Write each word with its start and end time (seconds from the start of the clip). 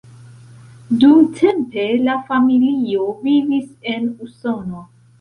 Dumtempe 1.03 1.85
la 2.09 2.17
familio 2.31 3.07
vivis 3.29 3.95
en 3.97 4.13
Usono. 4.29 4.87